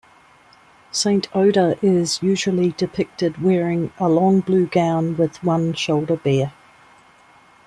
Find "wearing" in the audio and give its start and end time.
3.39-3.93